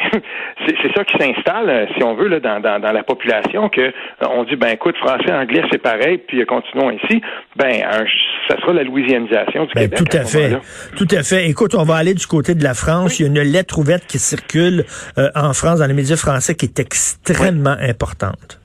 ça 0.96 1.04
qui 1.04 1.16
s'installe, 1.18 1.68
euh, 1.68 1.86
si 1.96 2.02
on 2.04 2.14
veut, 2.14 2.28
là, 2.28 2.38
dans, 2.38 2.60
dans, 2.60 2.80
dans 2.80 2.92
la 2.92 3.02
population, 3.02 3.68
que 3.68 3.80
euh, 3.80 3.90
on 4.30 4.44
dit, 4.44 4.54
ben 4.56 4.68
écoute, 4.68 4.96
français, 4.98 5.32
anglais, 5.32 5.62
c'est 5.70 5.82
pareil, 5.82 6.18
puis 6.18 6.40
euh, 6.40 6.44
continuons 6.44 6.90
ainsi, 6.90 7.20
ben 7.56 7.82
un- 7.84 8.04
ça 8.48 8.60
sera 8.60 8.72
la 8.72 8.84
louisianisation 8.84 9.64
du 9.66 9.72
Ben, 9.74 9.88
Québec. 9.90 9.98
tout 9.98 10.16
à 10.16 10.24
fait. 10.24 10.58
Tout 10.96 11.08
à 11.10 11.22
fait. 11.22 11.48
Écoute, 11.48 11.74
on 11.74 11.82
va 11.84 11.96
aller 11.96 12.14
du 12.14 12.26
côté 12.26 12.54
de 12.54 12.62
la 12.62 12.74
France. 12.74 13.18
Il 13.18 13.22
y 13.22 13.26
a 13.26 13.28
une 13.28 13.40
lettre 13.50 13.78
ouverte 13.78 14.04
qui 14.06 14.18
circule 14.18 14.84
euh, 15.18 15.28
en 15.34 15.52
France 15.52 15.80
dans 15.80 15.86
les 15.86 15.94
médias 15.94 16.16
français 16.16 16.54
qui 16.54 16.66
est 16.66 16.78
extrêmement 16.78 17.76
importante. 17.80 18.60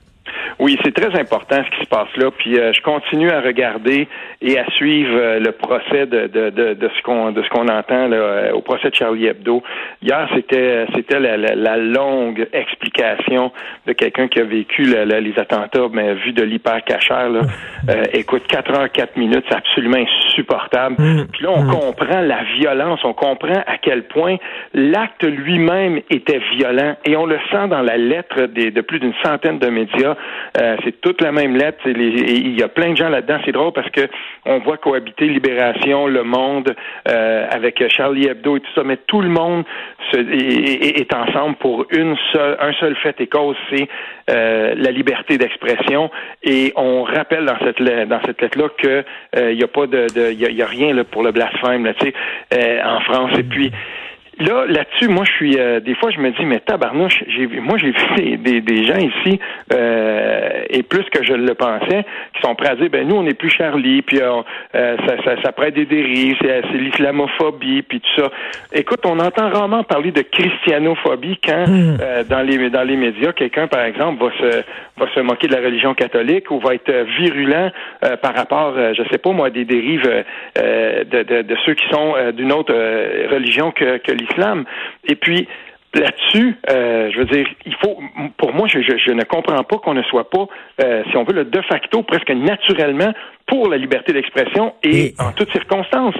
Oui, 0.59 0.77
c'est 0.83 0.94
très 0.94 1.13
important 1.19 1.57
ce 1.63 1.77
qui 1.77 1.83
se 1.83 1.89
passe 1.89 2.07
là. 2.18 2.31
Puis 2.31 2.57
euh, 2.59 2.74
je 2.74 2.81
continue 2.81 3.30
à 3.30 3.42
regarder 3.42 4.07
et 4.42 4.57
à 4.57 4.65
suivre 4.71 5.12
euh, 5.15 5.39
le 5.39 5.51
procès 5.51 6.06
de, 6.07 6.27
de, 6.27 6.50
de, 6.50 6.74
de 6.74 6.89
ce 6.98 7.01
qu'on 7.04 7.31
de 7.31 7.44
ce 7.44 7.50
qu'on 7.50 7.68
entend 7.68 8.07
là, 8.07 8.18
euh, 8.18 8.51
au 8.54 8.62
procès 8.62 8.89
de 8.89 8.95
Charlie 8.95 9.27
Hebdo. 9.27 9.62
Hier, 10.01 10.27
c'était 10.33 10.86
c'était 10.95 11.19
la, 11.19 11.38
la, 11.38 11.56
la 11.56 11.77
longue 11.77 12.48
explication 12.54 13.51
de 13.86 13.94
quelqu'un 13.94 14.27
qui 14.27 14.39
a 14.39 14.44
vécu 14.44 14.83
la- 14.83 15.06
les 15.19 15.38
attentats, 15.38 15.88
mais 15.92 16.13
vu 16.15 16.31
de 16.33 16.44
l'hyper-cachère. 16.44 17.30
là. 17.30 17.42
Euh, 17.89 18.04
écoute, 18.12 18.44
4 18.48 18.71
heures, 18.77 18.92
4 18.92 19.15
minutes, 19.15 19.45
c'est 19.48 19.56
absolument 19.56 19.98
insupportable. 20.00 20.95
Puis 21.31 21.44
là, 21.44 21.51
on 21.56 21.68
comprend 21.68 22.19
la 22.19 22.44
violence, 22.57 22.99
on 23.06 23.14
comprend 23.14 23.64
à 23.66 23.78
quel 23.81 24.04
point 24.07 24.35
l'acte 24.73 25.23
lui-même 25.23 26.02
était 26.09 26.42
violent. 26.57 26.95
Et 27.06 27.16
on 27.16 27.26
le 27.26 27.37
sent 27.49 27.68
dans 27.69 27.81
la 27.81 27.95
lettre 27.95 28.47
des, 28.47 28.71
de 28.71 28.81
plus 28.81 28.99
d'une 28.99 29.14
centaine 29.23 29.59
de 29.59 29.68
médias. 29.68 30.16
Euh, 30.59 30.76
c'est 30.83 30.99
toute 31.02 31.21
la 31.21 31.31
même 31.31 31.56
lettre. 31.56 31.80
il 31.85 32.57
y 32.59 32.64
a 32.64 32.68
plein 32.68 32.92
de 32.92 32.97
gens 32.97 33.09
là-dedans. 33.09 33.37
C'est 33.45 33.52
drôle 33.52 33.73
parce 33.73 33.90
que 33.92 34.07
on 34.45 34.59
voit 34.59 34.78
cohabiter 34.78 35.26
Libération, 35.28 36.07
Le 36.07 36.23
Monde, 36.23 36.76
euh, 37.09 37.47
avec 37.49 37.83
Charlie 37.90 38.28
Hebdo 38.28 38.57
et 38.57 38.59
tout 38.61 38.71
ça, 38.76 38.83
mais 38.83 38.97
tout 39.07 39.21
le 39.21 39.30
monde 39.30 39.64
se- 40.11 40.18
est, 40.18 40.99
est- 40.99 41.14
ensemble 41.14 41.56
pour 41.57 41.85
une 41.92 42.16
seule, 42.33 42.57
un 42.59 42.73
seul 42.73 42.95
fait 42.97 43.19
et 43.21 43.28
cause, 43.28 43.56
c'est 43.69 43.87
euh, 44.30 44.73
la 44.76 44.92
liberté 44.92 45.37
d'expression. 45.37 46.09
Et 46.44 46.73
on 46.76 47.04
rappelle 47.04 47.45
dans 47.45 47.57
cette 47.64 47.81
dans 47.81 48.19
cette 48.26 48.42
lettre-là 48.42 48.69
que 48.78 49.04
euh, 49.37 49.52
il 49.52 49.59
y 49.59 49.64
a 49.64 49.68
pas 49.68 49.87
de, 49.87 50.07
il 50.31 50.40
y 50.56 50.61
a, 50.61 50.66
rien 50.66 50.94
là 50.94 51.04
pour 51.04 51.23
le 51.23 51.31
blasphème 51.31 51.85
là, 51.85 51.94
euh, 52.54 52.80
en 52.83 52.99
France. 53.02 53.31
Et 53.37 53.44
puis 53.44 53.71
Là, 54.39 54.65
là-dessus, 54.67 55.07
moi, 55.07 55.23
je 55.25 55.31
suis. 55.31 55.57
euh, 55.57 55.79
des 55.79 55.95
fois, 55.95 56.11
je 56.11 56.19
me 56.19 56.29
dis, 56.31 56.45
mais 56.45 56.59
tabarnouche, 56.59 57.23
j'ai 57.27 57.45
vu. 57.47 57.59
Moi, 57.59 57.77
j'ai 57.77 57.91
vu 57.91 58.15
des, 58.17 58.37
des, 58.37 58.61
des 58.61 58.83
gens 58.85 58.97
ici, 58.97 59.39
euh, 59.73 60.61
et 60.69 60.83
plus 60.83 61.03
que 61.06 61.23
je 61.23 61.33
le 61.33 61.53
pensais, 61.56 62.06
qui 62.35 62.41
sont 62.41 62.53
prêts 62.56 62.69
à 62.69 62.75
dire, 62.75 62.89
ben 62.89 63.07
nous, 63.07 63.15
on 63.15 63.23
n'est 63.23 63.33
plus 63.33 63.49
Charlie, 63.49 64.01
puis 64.03 64.19
euh, 64.21 64.41
euh, 64.75 64.97
ça, 65.07 65.23
ça, 65.23 65.41
ça 65.41 65.51
prête 65.51 65.73
des 65.73 65.85
dérives, 65.85 66.35
c'est, 66.41 66.61
c'est 66.71 66.77
l'islamophobie, 66.77 67.81
puis 67.83 67.99
tout 67.99 68.21
ça. 68.21 68.29
Écoute, 68.73 68.99
on 69.06 69.19
entend 69.19 69.49
rarement 69.49 69.83
parler 69.83 70.11
de 70.11 70.21
christianophobie 70.21 71.39
quand 71.44 71.65
euh, 71.67 72.23
dans 72.23 72.41
les 72.41 72.69
dans 72.69 72.83
les 72.83 72.95
médias, 72.95 73.31
quelqu'un, 73.33 73.67
par 73.67 73.81
exemple, 73.85 74.23
va 74.23 74.31
se 74.39 74.63
va 74.97 75.07
se 75.13 75.19
moquer 75.19 75.47
de 75.47 75.53
la 75.56 75.61
religion 75.61 75.94
catholique 75.94 76.49
ou 76.51 76.59
va 76.59 76.73
être 76.75 76.89
euh, 76.89 77.06
virulent 77.19 77.71
euh, 78.03 78.17
par 78.17 78.35
rapport, 78.35 78.73
euh, 78.75 78.94
je 78.97 79.03
sais 79.11 79.17
pas 79.17 79.31
moi, 79.31 79.49
des 79.49 79.65
dérives 79.65 80.07
euh, 80.07 80.23
euh, 80.57 81.03
de, 81.03 81.23
de, 81.23 81.41
de 81.44 81.56
ceux 81.65 81.73
qui 81.75 81.87
sont 81.89 82.13
euh, 82.17 82.31
d'une 82.31 82.51
autre 82.51 82.73
euh, 82.73 83.27
religion 83.31 83.71
que, 83.71 83.97
que 83.97 84.11
l'islam. 84.11 84.27
Et 85.06 85.16
puis 85.16 85.48
là-dessus, 85.94 86.56
euh, 86.69 87.10
je 87.12 87.19
veux 87.19 87.26
dire, 87.26 87.48
il 87.66 87.76
faut, 87.76 88.00
pour 88.38 88.54
moi, 88.54 88.68
je, 88.68 88.80
je, 88.81 89.12
ne 89.12 89.24
comprends 89.24 89.64
pas 89.64 89.78
qu'on 89.78 89.94
ne 89.94 90.04
soit 90.04 90.30
pas, 90.30 90.46
euh, 90.84 91.04
si 91.10 91.18
on 91.18 91.24
veut, 91.24 91.34
le 91.34 91.46
de 91.46 91.62
facto, 91.62 92.04
presque 92.04 92.30
naturellement 92.30 93.14
pour 93.47 93.69
la 93.69 93.77
liberté 93.77 94.13
d'expression 94.13 94.73
et, 94.83 95.16
en 95.18 95.31
toutes 95.31 95.51
circonstances. 95.51 96.16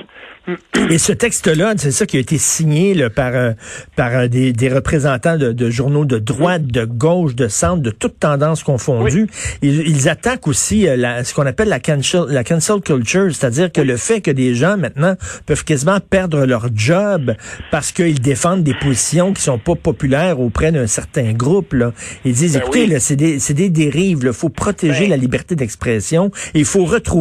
Et 0.90 0.98
ce 0.98 1.12
texte-là, 1.12 1.74
c'est 1.76 1.92
ça 1.92 2.06
qui 2.06 2.16
a 2.16 2.22
été 2.22 2.38
signé 2.38 2.94
là, 2.94 3.10
par, 3.10 3.36
euh, 3.36 3.52
par 3.98 4.16
euh, 4.16 4.28
des, 4.28 4.54
des, 4.54 4.70
représentants 4.70 5.38
de, 5.38 5.52
de, 5.52 5.70
journaux 5.70 6.06
de 6.06 6.20
droite, 6.20 6.66
de 6.66 6.86
gauche, 6.86 7.36
de 7.36 7.50
centre, 7.50 7.82
de 7.82 7.90
toutes 7.90 8.20
tendances 8.20 8.64
confondues. 8.64 9.28
Ils, 9.62 9.90
ils, 9.90 10.08
attaquent 10.08 10.48
aussi 10.48 10.88
euh, 10.88 10.96
la, 10.96 11.26
ce 11.26 11.34
qu'on 11.34 11.46
appelle 11.46 11.68
la 11.68 11.82
cancel, 11.82 12.24
la 12.30 12.46
cancel 12.46 12.80
culture, 12.80 13.28
c'est-à-dire 13.36 13.72
que 13.74 13.82
le 13.82 13.98
fait 13.98 14.22
que 14.22 14.32
des 14.32 14.56
gens 14.56 14.78
maintenant 14.78 15.16
peuvent 15.46 15.66
quasiment 15.66 16.00
perdre 16.00 16.46
leur 16.46 16.70
job 16.74 17.36
parce 17.70 17.92
qu'ils 17.92 18.22
défendent 18.22 18.64
des 18.64 18.76
positions 18.76 19.34
qui 19.34 19.42
sont 19.42 19.60
pas 19.60 19.76
populaires 19.76 20.40
auprès 20.40 20.72
d'un 20.72 20.88
certain 20.88 21.34
groupe. 21.34 21.74
Là. 21.74 21.92
Ils 22.24 22.34
disent, 22.34 22.54
ben 22.54 22.62
écoutez, 22.62 22.88
là, 22.88 23.00
c'est 23.02 23.18
des, 23.18 23.38
des 23.38 23.70
dérives. 23.70 24.20
Il 24.24 24.32
faut 24.32 24.50
protéger 24.50 25.06
ben 25.06 25.10
la 25.10 25.18
liberté 25.18 25.56
d'expression. 25.56 26.32
Il 26.54 26.66
faut 26.66 26.86
retrouver 26.86 27.17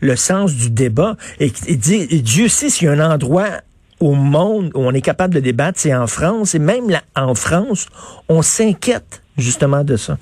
le 0.00 0.16
sens 0.16 0.54
du 0.54 0.70
débat. 0.70 1.16
Et, 1.40 1.50
et, 1.68 1.76
Dieu 1.76 2.48
sait 2.48 2.68
s'il 2.68 2.88
y 2.88 2.90
a 2.90 2.92
un 2.92 3.10
endroit 3.12 3.48
au 4.00 4.14
monde 4.14 4.70
où 4.74 4.80
on 4.80 4.92
est 4.92 5.00
capable 5.00 5.34
de 5.34 5.40
débattre, 5.40 5.78
c'est 5.78 5.94
en 5.94 6.06
France. 6.06 6.54
Et 6.54 6.58
même 6.58 6.90
là, 6.90 7.00
en 7.14 7.34
France, 7.34 7.88
on 8.28 8.42
s'inquiète 8.42 9.22
justement 9.38 9.84
de 9.84 9.96
ça. 9.96 10.16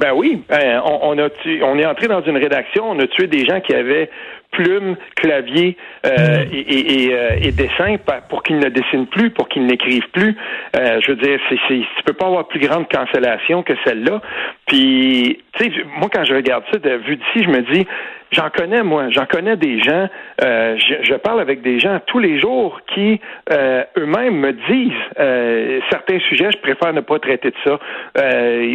Ben 0.00 0.12
oui, 0.14 0.42
ben, 0.48 0.80
on, 0.84 1.18
a 1.18 1.28
on 1.64 1.78
est 1.78 1.84
entré 1.84 2.08
dans 2.08 2.22
une 2.22 2.38
rédaction, 2.38 2.90
on 2.90 2.98
a 2.98 3.06
tué 3.06 3.26
des 3.26 3.44
gens 3.44 3.60
qui 3.60 3.74
avaient 3.74 4.08
plume, 4.52 4.96
clavier 5.16 5.76
euh, 6.06 6.44
mm. 6.44 6.48
et, 6.52 7.04
et, 7.04 7.14
euh, 7.14 7.36
et, 7.40 7.52
dessin 7.52 7.96
pour 8.28 8.42
qu'ils 8.42 8.58
ne 8.58 8.68
dessinent 8.68 9.06
plus, 9.06 9.30
pour 9.30 9.48
qu'ils 9.48 9.66
n'écrivent 9.66 10.08
plus. 10.12 10.36
Euh, 10.76 11.00
je 11.00 11.10
veux 11.10 11.16
dire, 11.16 11.40
c'est, 11.48 11.58
c'est, 11.68 11.78
tu 11.78 12.02
peux 12.04 12.12
pas 12.12 12.26
avoir 12.26 12.46
plus 12.48 12.60
grande 12.60 12.88
cancellation 12.88 13.62
que 13.62 13.72
celle-là. 13.84 14.20
Puis, 14.66 15.40
tu 15.54 15.64
sais, 15.64 15.72
moi 15.98 16.08
quand 16.12 16.24
je 16.24 16.34
regarde 16.34 16.64
ça 16.70 16.78
de 16.78 16.96
vue 17.06 17.16
d'ici, 17.16 17.44
je 17.44 17.48
me 17.48 17.62
dis, 17.72 17.86
J'en 18.32 18.48
connais, 18.48 18.82
moi. 18.82 19.10
J'en 19.10 19.26
connais 19.26 19.56
des 19.56 19.82
gens. 19.82 20.08
Euh, 20.42 20.76
je, 20.78 21.14
parle 21.14 21.40
avec 21.40 21.60
des 21.60 21.78
gens 21.78 22.00
tous 22.06 22.18
les 22.18 22.40
jours 22.40 22.80
qui 22.94 23.20
euh, 23.52 23.84
eux-mêmes 23.98 24.36
me 24.36 24.52
disent 24.52 24.92
euh, 25.20 25.80
certains 25.90 26.18
sujets, 26.20 26.50
je 26.50 26.58
préfère 26.58 26.94
ne 26.94 27.02
pas 27.02 27.18
traiter 27.18 27.50
de 27.50 27.56
ça, 27.62 27.78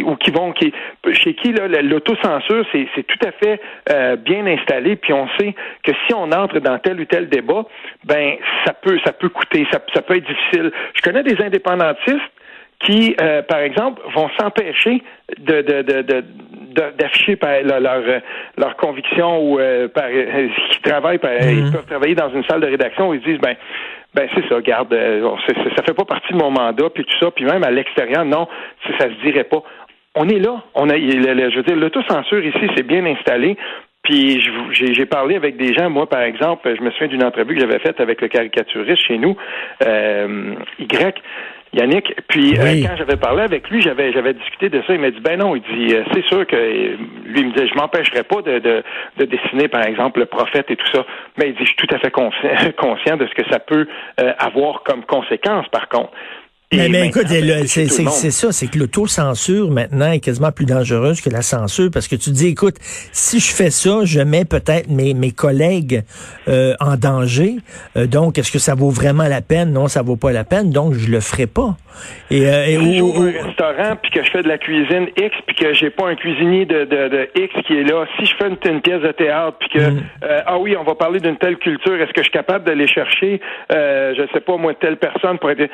ou 0.06 0.14
qui 0.16 0.30
vont, 0.30 0.52
qui, 0.52 0.72
chez 1.12 1.34
qui 1.34 1.52
l'autocensure, 1.52 2.64
c'est, 2.72 2.86
c'est 2.94 3.02
tout 3.02 3.26
à 3.26 3.32
fait 3.32 3.60
bien 4.18 4.46
installé. 4.46 4.94
Puis 4.94 5.12
on 5.12 5.28
sait 5.38 5.54
que 5.82 5.92
si 6.06 6.14
on 6.14 6.30
entre 6.30 6.60
dans 6.60 6.78
tel 6.78 7.00
ou 7.00 7.04
tel 7.04 7.28
débat, 7.28 7.64
ben 8.04 8.36
ça 8.64 8.72
peut, 8.72 8.98
ça 9.04 9.12
peut 9.12 9.28
coûter, 9.28 9.66
ça, 9.72 9.80
ça 9.92 10.02
peut 10.02 10.16
être 10.16 10.26
difficile. 10.26 10.70
Je 10.94 11.02
connais 11.02 11.24
des 11.24 11.42
indépendantistes 11.42 12.32
qui, 12.80 13.16
par 13.48 13.58
exemple, 13.58 14.00
vont 14.14 14.28
s'empêcher 14.38 15.02
de, 15.38 15.62
de, 15.62 15.82
de, 16.02 16.24
d'afficher 16.98 17.38
leur, 17.64 17.80
leur, 17.80 18.02
leur 18.56 18.76
conviction 18.76 19.40
ou 19.40 19.58
euh, 19.58 19.88
par, 19.88 20.04
euh, 20.06 20.48
qui 20.70 20.80
travaillent, 20.82 21.20
ils 21.22 21.64
mhm. 21.64 21.72
peuvent 21.72 21.86
travailler 21.86 22.14
dans 22.14 22.30
une 22.30 22.44
salle 22.44 22.60
de 22.60 22.66
rédaction 22.66 23.08
où 23.08 23.14
ils 23.14 23.22
disent 23.22 23.40
ben 23.40 23.56
ben 24.14 24.28
c'est 24.34 24.48
ça, 24.48 24.60
garde, 24.60 24.92
euh, 24.92 25.36
ça 25.76 25.82
fait 25.86 25.94
pas 25.94 26.04
partie 26.04 26.32
de 26.32 26.38
mon 26.38 26.50
mandat, 26.50 26.88
puis 26.90 27.04
tout 27.04 27.18
ça, 27.20 27.30
puis 27.30 27.44
même 27.44 27.62
à 27.62 27.70
l'extérieur, 27.70 28.24
non, 28.24 28.48
ça 28.98 29.04
se 29.04 29.22
dirait 29.22 29.44
pas. 29.44 29.62
On 30.14 30.28
est 30.28 30.38
là, 30.38 30.62
on 30.74 30.88
a, 30.88 30.96
je 30.96 31.56
veux 31.56 31.62
dire, 31.62 31.76
l'autocensure 31.76 32.44
ici, 32.44 32.70
c'est 32.74 32.86
bien 32.86 33.04
installé. 33.04 33.56
Puis 34.02 34.40
j'ai 34.72 35.04
parlé 35.04 35.36
avec 35.36 35.58
des 35.58 35.74
gens, 35.74 35.90
moi 35.90 36.08
par 36.08 36.22
exemple, 36.22 36.74
je 36.74 36.82
me 36.82 36.90
souviens 36.92 37.08
d'une 37.08 37.24
entrevue 37.24 37.54
que 37.54 37.60
j'avais 37.60 37.80
faite 37.80 38.00
avec 38.00 38.22
le 38.22 38.28
caricaturiste 38.28 39.02
chez 39.02 39.18
nous, 39.18 39.36
euh, 39.84 40.54
Y. 40.78 41.22
Yannick. 41.72 42.14
Puis 42.28 42.58
euh, 42.58 42.86
quand 42.86 42.96
j'avais 42.96 43.16
parlé 43.16 43.42
avec 43.42 43.68
lui, 43.70 43.82
j'avais 43.82 44.12
j'avais 44.12 44.34
discuté 44.34 44.68
de 44.68 44.82
ça. 44.86 44.94
Il 44.94 45.00
m'a 45.00 45.10
dit 45.10 45.20
ben 45.20 45.38
non, 45.38 45.56
il 45.56 45.62
dit 45.62 45.94
euh, 45.94 46.04
c'est 46.12 46.24
sûr 46.26 46.46
que 46.46 46.56
lui 46.56 47.40
il 47.40 47.46
me 47.46 47.52
disait 47.52 47.68
je 47.68 47.74
m'empêcherai 47.74 48.22
pas 48.22 48.42
de, 48.42 48.58
de, 48.58 48.82
de, 49.18 49.24
dessiner 49.24 49.68
par 49.68 49.84
exemple 49.86 50.20
le 50.20 50.26
prophète 50.26 50.70
et 50.70 50.76
tout 50.76 50.86
ça. 50.92 51.04
Mais 51.36 51.48
il 51.48 51.54
dit 51.54 51.64
je 51.64 51.68
suis 51.68 51.76
tout 51.76 51.94
à 51.94 51.98
fait 51.98 52.10
conscient, 52.76 53.16
de 53.16 53.26
ce 53.26 53.34
que 53.34 53.48
ça 53.50 53.58
peut 53.58 53.86
euh, 54.20 54.32
avoir 54.38 54.82
comme 54.82 55.04
conséquence 55.04 55.66
par 55.68 55.88
contre. 55.88 56.12
Mais, 56.70 56.90
mais 56.90 57.06
écoute, 57.06 57.28
c'est 57.28 58.30
ça, 58.30 58.52
c'est 58.52 58.66
que 58.66 58.78
l'auto-censure 58.78 59.70
maintenant 59.70 60.12
est 60.12 60.20
quasiment 60.20 60.52
plus 60.52 60.66
dangereuse 60.66 61.22
que 61.22 61.30
la 61.30 61.40
censure 61.40 61.90
parce 61.90 62.08
que 62.08 62.16
tu 62.16 62.28
dis, 62.28 62.48
écoute, 62.48 62.76
si 63.10 63.40
je 63.40 63.54
fais 63.54 63.70
ça, 63.70 64.00
je 64.04 64.20
mets 64.20 64.44
peut-être 64.44 64.90
mes, 64.90 65.14
mes 65.14 65.30
collègues 65.30 66.02
euh, 66.46 66.74
en 66.78 66.96
danger. 66.96 67.56
Euh, 67.96 68.06
donc, 68.06 68.36
est-ce 68.36 68.52
que 68.52 68.58
ça 68.58 68.74
vaut 68.74 68.90
vraiment 68.90 69.28
la 69.28 69.40
peine? 69.40 69.72
Non, 69.72 69.88
ça 69.88 70.02
vaut 70.02 70.16
pas 70.16 70.30
la 70.30 70.44
peine, 70.44 70.70
donc 70.70 70.92
je 70.92 71.10
le 71.10 71.20
ferai 71.20 71.46
pas. 71.46 71.74
Et, 72.30 72.46
euh, 72.46 72.66
et 72.66 72.76
si 72.76 73.00
au, 73.00 73.12
restaurant 73.12 73.96
puis 74.00 74.10
que 74.10 74.22
je 74.22 74.30
fais 74.30 74.42
de 74.42 74.48
la 74.48 74.58
cuisine 74.58 75.08
X 75.16 75.34
puis 75.46 75.56
que 75.56 75.72
j'ai 75.74 75.90
pas 75.90 76.08
un 76.08 76.14
cuisinier 76.14 76.66
de, 76.66 76.84
de, 76.84 77.08
de, 77.08 77.28
X 77.34 77.54
qui 77.66 77.78
est 77.78 77.84
là, 77.84 78.04
si 78.18 78.26
je 78.26 78.34
fais 78.36 78.48
une, 78.48 78.80
pièce 78.80 79.02
de 79.02 79.12
théâtre 79.12 79.56
puis 79.58 79.68
que 79.70 79.90
mm. 79.90 80.02
euh, 80.24 80.40
ah 80.46 80.58
oui, 80.58 80.76
on 80.76 80.84
va 80.84 80.94
parler 80.94 81.20
d'une 81.20 81.36
telle 81.36 81.56
culture, 81.56 81.94
est-ce 81.94 82.12
que 82.12 82.20
je 82.20 82.24
suis 82.24 82.32
capable 82.32 82.64
d'aller 82.64 82.86
chercher, 82.86 83.40
euh, 83.72 84.14
je 84.16 84.22
sais 84.32 84.40
pas 84.40 84.56
moi, 84.56 84.74
telle 84.74 84.96
personne 84.96 85.38
pour 85.38 85.50
être. 85.50 85.70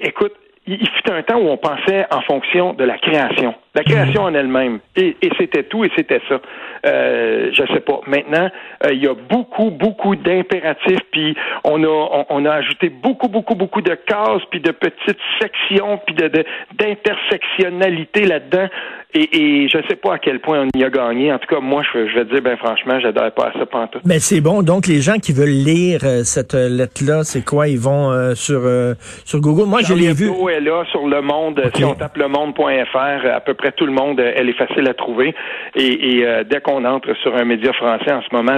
Écoute, 0.00 0.32
il 0.66 0.88
fut 0.88 1.10
un 1.10 1.22
temps 1.22 1.38
où 1.38 1.48
on 1.48 1.56
pensait 1.56 2.06
en 2.10 2.20
fonction 2.22 2.72
de 2.72 2.84
la 2.84 2.98
création, 2.98 3.54
la 3.74 3.84
création 3.84 4.22
en 4.22 4.34
elle-même, 4.34 4.80
et, 4.96 5.16
et 5.22 5.30
c'était 5.38 5.62
tout 5.62 5.84
et 5.84 5.90
c'était 5.96 6.20
ça. 6.28 6.40
Euh, 6.84 7.50
je 7.52 7.62
sais 7.72 7.80
pas. 7.80 8.00
Maintenant, 8.06 8.50
euh, 8.84 8.92
il 8.92 9.02
y 9.02 9.06
a 9.06 9.14
beaucoup, 9.14 9.70
beaucoup 9.70 10.16
d'impératifs, 10.16 11.00
puis 11.12 11.36
on 11.64 11.84
a, 11.84 12.24
on, 12.30 12.44
a 12.44 12.52
ajouté 12.52 12.88
beaucoup, 12.88 13.28
beaucoup, 13.28 13.54
beaucoup 13.54 13.80
de 13.80 13.94
cases, 13.94 14.42
puis 14.50 14.60
de 14.60 14.72
petites 14.72 15.20
sections, 15.40 16.00
puis 16.04 16.14
de 16.14 16.44
d'intersectionnalité 16.74 18.24
là-dedans. 18.24 18.68
Et, 19.16 19.28
et 19.32 19.68
je 19.68 19.78
sais 19.88 19.96
pas 19.96 20.14
à 20.14 20.18
quel 20.18 20.40
point 20.40 20.60
on 20.66 20.78
y 20.78 20.84
a 20.84 20.90
gagné. 20.90 21.32
En 21.32 21.38
tout 21.38 21.46
cas, 21.48 21.60
moi, 21.60 21.82
je, 21.82 22.06
je 22.06 22.14
vais 22.16 22.24
dire, 22.26 22.42
ben 22.42 22.56
franchement, 22.58 23.00
j'adore 23.00 23.32
pas 23.32 23.46
à 23.46 23.52
ça 23.58 23.64
pantoute. 23.64 24.02
Mais 24.04 24.18
c'est 24.18 24.42
bon. 24.42 24.62
Donc, 24.62 24.86
les 24.86 25.00
gens 25.00 25.14
qui 25.16 25.32
veulent 25.32 25.48
lire 25.48 26.00
euh, 26.04 26.22
cette 26.22 26.52
lettre-là, 26.52 27.24
c'est 27.24 27.42
quoi? 27.42 27.66
Ils 27.68 27.78
vont 27.78 28.10
euh, 28.10 28.34
sur 28.34 28.60
sur 29.24 29.40
Google. 29.40 29.68
Moi, 29.68 29.80
je 29.82 29.94
l'ai 29.94 30.12
vu. 30.12 30.28
est 30.50 30.60
là 30.60 30.84
sur 30.90 31.06
le 31.06 31.22
monde. 31.22 31.62
Si 31.74 31.84
on 31.84 31.94
tape 31.94 32.18
le 32.18 32.28
monde.fr, 32.28 33.26
à 33.34 33.40
peu 33.40 33.54
près 33.54 33.72
tout 33.72 33.86
le 33.86 33.92
monde, 33.92 34.20
elle 34.20 34.50
est 34.50 34.58
facile 34.58 34.86
à 34.88 34.92
trouver. 34.94 35.34
Et, 35.74 36.18
et 36.18 36.26
dès 36.48 36.60
qu'on 36.60 36.84
entre 36.84 37.14
sur 37.22 37.34
un 37.34 37.44
média 37.44 37.72
français 37.72 38.12
en 38.12 38.22
ce 38.22 38.34
moment, 38.34 38.56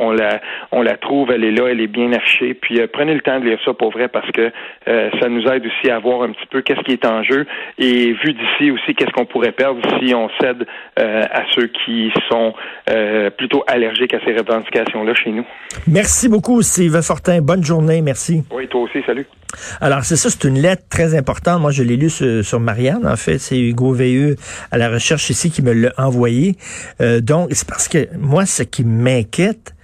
on, 0.00 0.10
la, 0.10 0.40
on 0.72 0.82
la 0.82 0.96
trouve, 0.96 1.30
elle 1.30 1.44
est 1.44 1.52
là, 1.52 1.68
elle 1.68 1.80
est 1.80 1.86
bien 1.86 2.12
affichée. 2.12 2.54
Puis 2.54 2.80
prenez 2.92 3.14
le 3.14 3.20
temps 3.20 3.38
de 3.38 3.44
lire 3.46 3.58
ça 3.64 3.74
pour 3.74 3.90
vrai 3.92 4.08
parce 4.08 4.30
que 4.32 4.50
ça 4.86 5.28
nous 5.28 5.46
aide 5.46 5.64
aussi 5.66 5.90
à 5.90 5.98
voir 5.98 6.22
un 6.22 6.30
petit 6.30 6.46
peu 6.50 6.62
qu'est-ce 6.62 6.82
qui 6.82 6.92
est 6.92 7.06
en 7.06 7.22
jeu 7.22 7.46
et 7.78 8.12
vu 8.12 8.32
d'ici 8.32 8.70
aussi 8.70 8.94
qu'est-ce 8.94 9.12
qu'on 9.12 9.26
pourrait 9.26 9.52
perdre 9.52 9.80
si 10.00 10.14
on 10.14 10.28
cède 10.40 10.66
euh, 10.98 11.22
à 11.30 11.42
ceux 11.54 11.68
qui 11.68 12.10
sont 12.28 12.54
euh, 12.90 13.30
plutôt 13.30 13.62
allergiques 13.66 14.14
à 14.14 14.18
ces 14.24 14.36
revendications-là 14.36 15.14
chez 15.14 15.30
nous. 15.30 15.46
Merci 15.86 16.28
beaucoup, 16.28 16.62
Steve 16.62 17.00
Fortin. 17.02 17.40
Bonne 17.40 17.64
journée. 17.64 18.00
Merci. 18.02 18.42
Oui, 18.52 18.68
toi 18.68 18.82
aussi. 18.82 18.98
Salut. 19.06 19.26
Alors, 19.80 20.04
c'est 20.04 20.16
ça, 20.16 20.30
c'est 20.30 20.44
une 20.44 20.60
lettre 20.60 20.84
très 20.88 21.16
importante. 21.16 21.60
Moi, 21.60 21.70
je 21.70 21.82
l'ai 21.82 21.96
lu 21.96 22.10
sur, 22.10 22.60
Marianne, 22.60 23.06
en 23.06 23.16
fait. 23.16 23.38
C'est 23.38 23.58
Hugo 23.58 23.92
Veilleux 23.92 24.36
à 24.70 24.78
la 24.78 24.88
recherche 24.88 25.30
ici 25.30 25.50
qui 25.50 25.62
me 25.62 25.72
l'a 25.72 25.92
envoyé. 25.98 26.56
Euh, 27.00 27.20
donc, 27.20 27.48
c'est 27.52 27.68
parce 27.68 27.88
que 27.88 28.08
moi, 28.16 28.46
ce 28.46 28.62
qui 28.62 28.84
m'inquiète, 28.84 29.74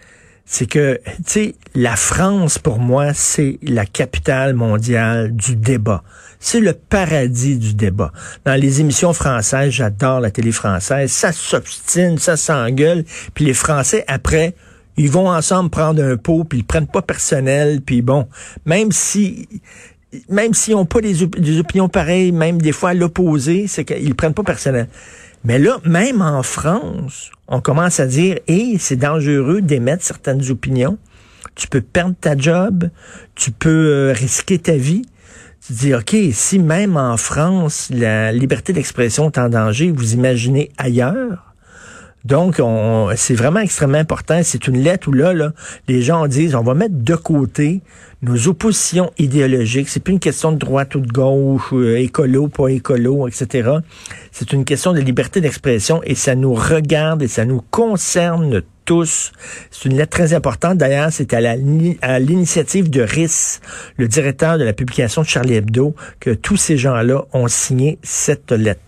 c'est 0.45 0.71
que, 0.71 0.99
tu 1.05 1.23
sais, 1.27 1.55
la 1.75 1.97
France, 1.97 2.59
pour 2.59 2.79
moi, 2.79 3.13
c'est 3.13 3.59
la 3.63 3.85
capitale 3.85 4.55
mondiale 4.55 5.35
du 5.35 5.57
débat. 5.57 6.03
C'est 6.39 6.61
le 6.61 6.73
paradis 6.73 7.59
du 7.59 7.75
débat. 7.75 8.13
Dans 8.45 8.55
les 8.55 8.81
émissions 8.81 9.13
françaises, 9.13 9.71
j'adore 9.71 10.21
la 10.21 10.31
télé 10.31 10.53
française, 10.53 11.11
ça 11.11 11.33
s'obstine, 11.33 12.19
ça 12.19 12.37
s'engueule, 12.37 13.05
puis 13.35 13.45
les 13.45 13.55
Français, 13.55 14.05
après, 14.07 14.55
ils 14.97 15.11
vont 15.11 15.29
ensemble 15.29 15.71
prendre 15.71 16.03
un 16.03 16.17
pot, 16.17 16.45
puis 16.45 16.61
ils 16.61 16.65
prennent 16.65 16.87
pas 16.87 17.03
personnel, 17.03 17.81
puis 17.81 18.03
bon, 18.03 18.29
même 18.65 18.93
si 18.93 19.49
même 20.29 20.55
s'ils 20.55 20.75
n'ont 20.75 20.87
pas 20.87 21.01
des, 21.01 21.23
opinions 21.59 21.89
pareilles, 21.89 22.33
même 22.33 22.61
des 22.61 22.73
fois 22.73 22.91
à 22.91 22.95
l'opposé, 22.95 23.67
c'est 23.67 23.85
qu'ils 23.85 24.15
prennent 24.15 24.35
pas 24.35 24.45
personnel. 24.45 24.89
Mais 25.45 25.59
là, 25.59 25.79
même 25.85 26.23
en 26.23 26.43
France, 26.43 27.31
on 27.49 27.61
commence 27.61 28.01
à 28.01 28.07
dire, 28.07 28.39
hé, 28.49 28.77
c'est 28.79 28.97
dangereux 28.97 29.61
d'émettre 29.61 30.03
certaines 30.03 30.51
opinions. 30.51 30.99
Tu 31.55 31.69
peux 31.69 31.81
perdre 31.81 32.15
ta 32.21 32.37
job, 32.37 32.91
tu 33.35 33.51
peux 33.51 33.69
euh, 33.69 34.13
risquer 34.13 34.59
ta 34.59 34.77
vie. 34.77 35.03
Tu 35.67 35.73
dis, 35.73 35.95
OK, 35.95 36.15
si 36.33 36.61
même 36.61 36.97
en 36.97 37.17
France, 37.17 37.89
la 37.93 38.31
liberté 38.31 38.73
d'expression 38.73 39.27
est 39.27 39.39
en 39.39 39.49
danger, 39.49 39.91
vous 39.91 40.15
imaginez 40.15 40.71
ailleurs? 40.79 41.55
Donc, 42.25 42.61
c'est 43.17 43.35
vraiment 43.35 43.59
extrêmement 43.59 43.99
important. 43.99 44.41
C'est 44.45 44.69
une 44.69 44.79
lettre 44.79 45.09
où 45.09 45.13
là, 45.13 45.33
là, 45.33 45.53
les 45.89 46.03
gens 46.03 46.29
disent, 46.29 46.55
on 46.55 46.63
va 46.63 46.75
mettre 46.75 46.95
de 46.95 47.15
côté 47.17 47.83
nos 48.23 48.47
oppositions 48.47 49.11
idéologiques. 49.19 49.89
C'est 49.89 49.99
plus 49.99 50.13
une 50.13 50.21
question 50.21 50.53
de 50.53 50.57
droite 50.57 50.95
ou 50.95 51.01
de 51.01 51.11
gauche, 51.11 51.73
euh, 51.73 51.99
écolo, 51.99 52.47
pas 52.47 52.69
écolo, 52.69 53.27
etc. 53.27 53.71
C'est 54.31 54.53
une 54.53 54.65
question 54.65 54.93
de 54.93 55.01
liberté 55.01 55.41
d'expression 55.41 56.01
et 56.05 56.15
ça 56.15 56.37
nous 56.37 56.55
regarde 56.55 57.23
et 57.23 57.29
ça 57.29 57.45
nous 57.45 57.63
concerne 57.73 58.63
C'est 59.71 59.89
une 59.89 59.97
lettre 59.97 60.11
très 60.11 60.33
importante. 60.33 60.79
D'ailleurs, 60.79 61.09
c'est 61.11 61.35
à 61.35 62.19
l'initiative 62.19 62.89
de 62.89 63.03
RIS, 63.03 63.61
le 63.97 64.07
directeur 64.07 64.59
de 64.59 64.65
la 64.65 64.73
publication 64.73 65.23
de 65.23 65.27
Charlie 65.27 65.55
Hebdo, 65.55 65.95
que 66.21 66.31
tous 66.31 66.57
ces 66.57 66.77
gens-là 66.77 67.23
ont 67.33 67.49
signé 67.49 67.99
cette 68.03 68.53
lettre. 68.53 68.81